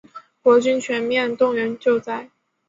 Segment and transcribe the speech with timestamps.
[0.41, 2.31] 国军全面动员救灾